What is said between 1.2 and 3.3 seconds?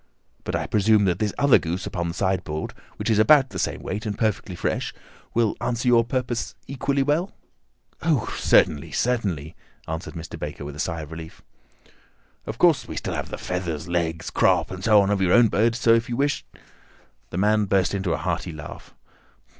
other goose upon the sideboard, which is